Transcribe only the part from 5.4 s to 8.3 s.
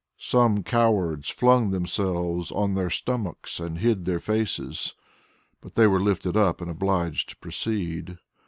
but they were lifted up and obliged to proceed.